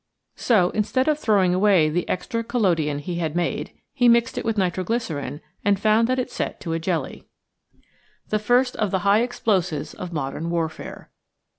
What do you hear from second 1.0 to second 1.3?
of